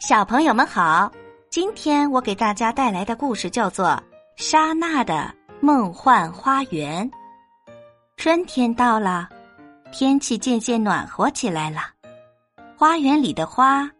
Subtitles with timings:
[0.00, 1.10] 小朋友们好，
[1.50, 3.86] 今天我给大家带来的故事叫做
[4.36, 7.04] 《莎娜的梦幻花园》。
[8.16, 9.28] 春天到了，
[9.90, 11.80] 天气渐渐暖和起来了，
[12.76, 13.90] 花园里的花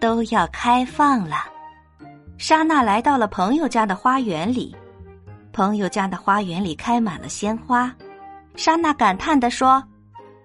[0.00, 1.38] 都要开放了。
[2.38, 4.74] 莎娜来到了朋友家的花园里，
[5.52, 7.92] 朋友家的花园里开满了鲜花。
[8.54, 9.82] 莎娜感叹地说：“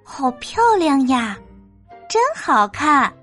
[0.04, 1.38] 好漂亮呀，
[2.10, 3.14] 真好看。”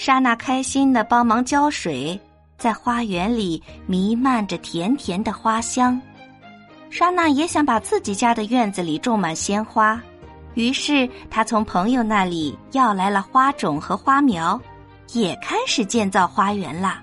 [0.00, 2.18] 莎娜开心的帮忙浇水，
[2.56, 6.00] 在花园里弥漫着甜甜的花香。
[6.88, 10.00] 莎娜也想把自己家的院子里种满鲜花，
[10.54, 14.58] 于是她从朋友那里要来了花种和花苗，
[15.12, 17.02] 也开始建造花园啦。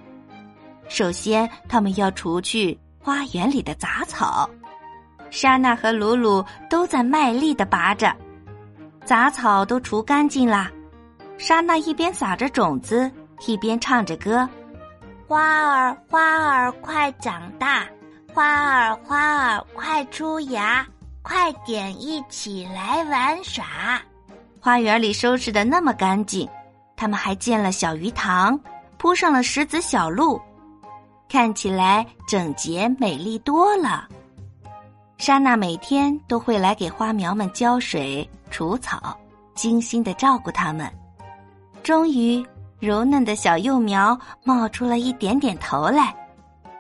[0.90, 4.50] 首先，他们要除去花园里的杂草。
[5.30, 8.12] 莎娜和鲁鲁都在卖力的拔着，
[9.06, 10.72] 杂草都除干净啦。
[11.38, 13.10] 莎娜一边撒着种子，
[13.46, 14.48] 一边唱着歌
[15.28, 17.88] ：“花儿花儿快长大，
[18.34, 20.86] 花儿花儿快出芽，
[21.22, 24.02] 快点一起来玩耍。”
[24.60, 26.50] 花园里收拾的那么干净，
[26.96, 28.60] 他们还建了小鱼塘，
[28.98, 30.42] 铺上了石子小路，
[31.30, 34.08] 看起来整洁美丽多了。
[35.18, 39.16] 莎娜每天都会来给花苗们浇水、除草，
[39.54, 40.92] 精心的照顾它们。
[41.88, 42.46] 终于，
[42.82, 46.14] 柔嫩的小幼苗冒出了一点点头来。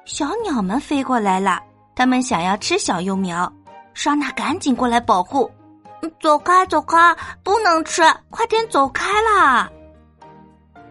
[0.03, 1.63] 小鸟们飞过来了，
[1.95, 3.49] 它们想要吃小幼苗。
[3.93, 5.49] 莎娜赶紧过来保护，
[6.19, 8.01] 走开，走开，不能吃！
[8.29, 9.71] 快点走开啦！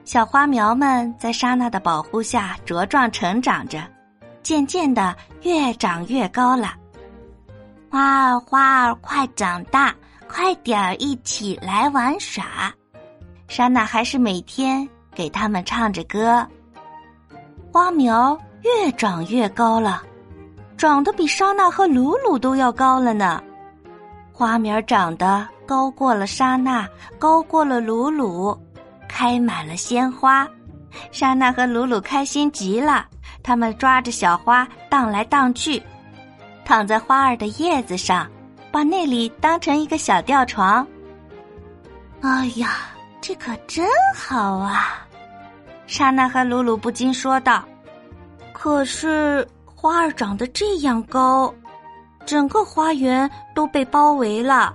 [0.06, 3.82] 小花苗们在莎娜的保护下茁壮成长着，
[4.42, 6.72] 渐渐的越长越高了。
[7.90, 9.94] 花儿花儿快长大，
[10.26, 12.72] 快点儿一起来玩耍。
[13.48, 16.46] 莎娜还是每天给他们唱着歌。
[17.72, 20.02] 花苗越长越高了，
[20.76, 23.42] 长得比莎娜和鲁鲁都要高了呢。
[24.32, 28.58] 花苗长得高过了莎娜，高过了鲁鲁，
[29.08, 30.46] 开满了鲜花。
[31.12, 33.06] 莎娜和鲁鲁开心极了，
[33.42, 35.82] 他们抓着小花荡来荡去，
[36.64, 38.26] 躺在花儿的叶子上，
[38.70, 40.86] 把那里当成一个小吊床。
[42.22, 42.95] 哎呀！
[43.20, 45.06] 这可真好啊！
[45.86, 47.64] 莎娜和鲁鲁不禁说道
[48.52, 51.52] ：“可是花儿长得这样高，
[52.24, 54.74] 整个花园都被包围了，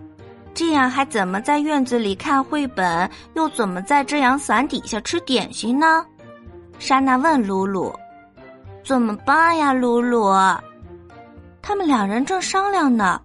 [0.53, 3.09] 这样还怎么在院子里看绘本？
[3.35, 6.05] 又怎么在遮阳伞底下吃点心呢？”
[6.79, 7.93] 莎娜问鲁鲁
[8.83, 10.29] ：“怎么办呀，鲁鲁？”
[11.61, 13.21] 他们两人正商量呢。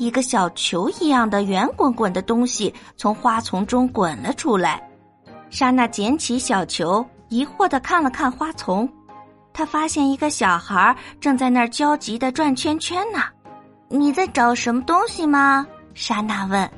[0.00, 4.82] 一个小球一样的圆滚滚的东西从花丛中滚了出来，
[5.50, 8.90] 莎娜捡起小球，疑惑的看了看花丛，
[9.52, 13.24] 她发现一个小孩正在那儿焦急的转圈圈呢。
[13.90, 15.66] 你在找什么东西吗？
[15.92, 16.70] 莎娜问。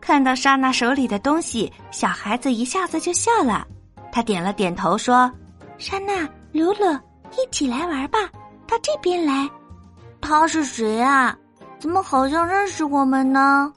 [0.00, 3.64] 看到莎娜手里的东西，小孩子一下子就笑了。
[4.10, 5.30] 他点了点头说
[5.78, 6.98] ：“莎娜，鲁鲁，
[7.30, 8.18] 一起来玩吧，
[8.66, 9.48] 到这边来。
[10.20, 11.38] 他是谁啊？”
[11.84, 13.70] 怎么好像认识我们呢？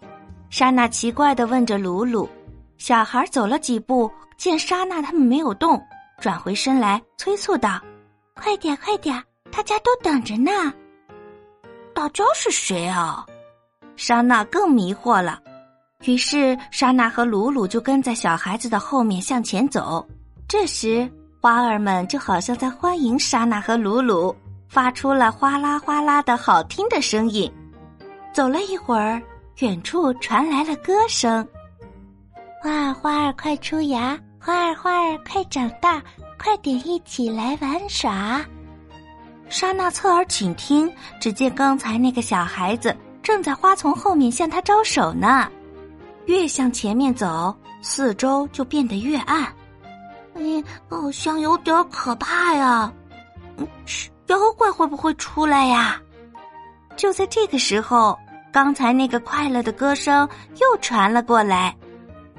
[0.50, 2.29] 莎娜奇怪的问着鲁鲁。
[2.78, 5.78] 小孩走了几步，见莎娜他们没有动，
[6.22, 7.81] 转回身来催促道
[8.34, 10.50] ：“快点，快点，大家都等着呢。”
[11.94, 13.25] 大家是谁啊？
[13.97, 15.41] 莎娜更迷惑了。
[16.06, 20.07] 于是莎娜和鲁鲁就跟在小孩子的后面向前走。
[20.47, 24.34] 这时花儿们就好像在欢迎莎娜和鲁鲁，
[24.69, 27.51] 发出了哗啦哗啦的好听的声音。
[28.37, 29.19] 走了一会儿，
[29.61, 31.43] 远处传来了歌声
[32.61, 35.99] ：“花儿花儿快出芽，花儿花儿快长大，
[36.37, 38.45] 快点一起来玩耍。”
[39.49, 40.87] 莎娜侧耳倾听，
[41.19, 45.49] 只见刚才那个小孩子正在花丛后面向他招手呢。
[46.27, 49.51] 越向前面走，四周就变得越暗。
[50.35, 52.94] 嗯，好像有点可怕呀。
[53.57, 53.67] 嗯，
[54.27, 56.00] 妖怪会不会出来呀？
[56.95, 58.15] 就在这个时候。
[58.57, 61.77] 刚才那个快乐的歌声又传了过来，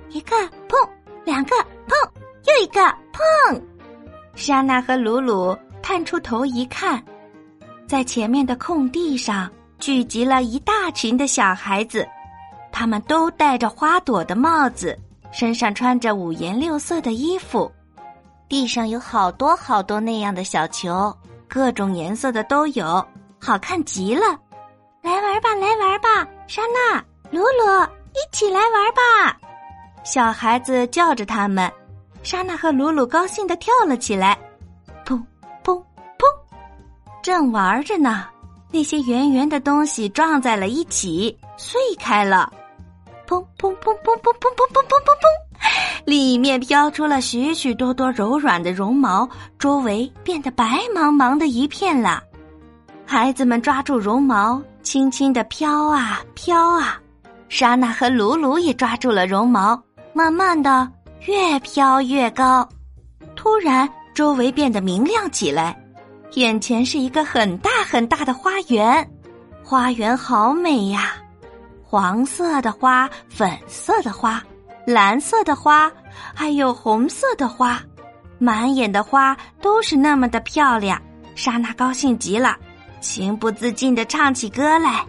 [0.08, 0.34] 一个
[0.68, 0.76] 碰，
[1.24, 1.54] 两个
[1.86, 1.96] 碰，
[2.44, 2.80] 又一个
[3.12, 3.62] 碰。
[4.34, 7.00] 莎娜和鲁鲁探出头一看，
[7.86, 9.48] 在前面的空地上
[9.78, 12.04] 聚集了一大群的小孩子，
[12.72, 14.98] 他们都戴着花朵的帽子，
[15.30, 17.70] 身上穿着五颜六色的衣服，
[18.48, 21.16] 地上有好多好多那样的小球，
[21.46, 23.06] 各种颜色的都有，
[23.38, 24.36] 好看极了。
[25.02, 29.38] 来玩吧，来玩吧，莎娜、鲁鲁，一起来玩吧！
[30.04, 31.70] 小孩子叫着他们，
[32.22, 34.36] 莎娜和鲁鲁高兴的跳了起来，
[35.06, 35.22] 砰
[35.64, 35.76] 砰
[36.18, 36.26] 砰！
[37.22, 38.26] 正玩着呢，
[38.72, 42.52] 那些圆圆的东西撞在了一起，碎开了，
[43.26, 46.04] 砰砰砰砰砰砰砰砰砰砰砰！
[46.04, 49.28] 里面飘出了许许多多柔软的绒毛，
[49.58, 50.64] 周围变得白
[50.94, 52.22] 茫茫的一片了。
[53.04, 56.98] 孩子们抓住绒毛，轻轻的飘啊飘啊。
[57.50, 59.78] 莎娜和鲁鲁也抓住了绒毛，
[60.14, 60.90] 慢慢的
[61.26, 62.66] 越飘越高。
[63.36, 65.78] 突然，周围变得明亮起来，
[66.36, 69.06] 眼前是一个很大很大的花园。
[69.62, 71.16] 花园好美呀，
[71.84, 74.42] 黄色的花、粉色的花、
[74.86, 75.92] 蓝色的花，
[76.34, 77.78] 还有红色的花，
[78.38, 80.98] 满眼的花都是那么的漂亮。
[81.34, 82.56] 莎娜高兴极了，
[83.00, 85.04] 情不自禁的唱起歌来。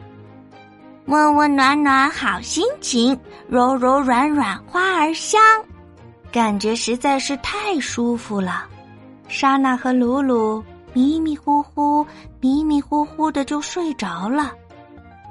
[1.05, 5.41] 温温暖暖好心情，柔柔软软花儿香，
[6.31, 8.65] 感觉实在是太舒服了。
[9.27, 10.63] 莎娜和鲁鲁
[10.93, 12.05] 迷迷糊糊、
[12.39, 14.51] 迷迷糊糊的就睡着了，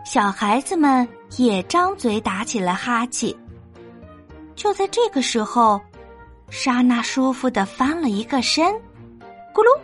[0.05, 1.07] 小孩子们
[1.37, 3.33] 也张嘴打起了哈欠。
[4.57, 5.81] 就在这个时候，
[6.51, 8.67] 莎娜舒服的翻了一个身，
[9.55, 9.81] 咕噜，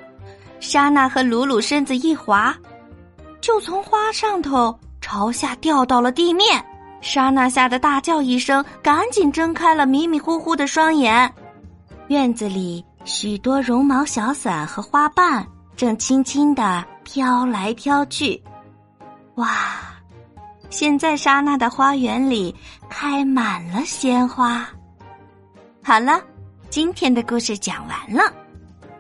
[0.65, 2.57] 莎娜和鲁鲁身子一滑，
[3.43, 4.77] 就从花上头。
[4.99, 6.65] 朝下掉到了地面，
[7.03, 11.31] 莎娜吓得大叫一声，赶紧睁开了迷迷糊糊的双眼。
[12.09, 15.47] 院子里许多绒毛小伞和花瓣
[15.77, 18.43] 正轻轻的飘来飘去。
[19.35, 19.53] 哇！
[20.71, 22.53] 现在莎娜的花园里
[22.89, 24.67] 开满了鲜花。
[25.83, 26.19] 好了，
[26.71, 28.33] 今天的故事讲完了。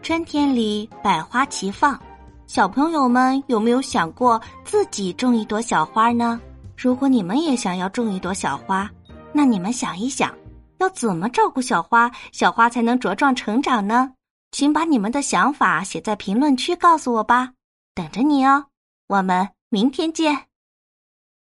[0.04, 1.98] 春天里百花齐放。
[2.46, 6.38] 小朋友们有没有想过自己种一朵小花呢？
[6.76, 8.90] 如果你们也想要种一朵小花，
[9.32, 10.30] 那你们想一想，
[10.76, 14.12] 要怎么照顾小花，小花才能茁壮成长呢？
[14.52, 17.52] 请把你们的想法写在评论区告诉我吧，
[17.94, 18.66] 等着你哦。
[19.06, 20.38] 我们明天见。